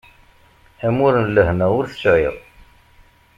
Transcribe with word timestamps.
Amur 0.87 1.13
n 1.23 1.27
lehna 1.35 1.67
ur 1.77 1.85
t-sεiɣ. 1.87 2.35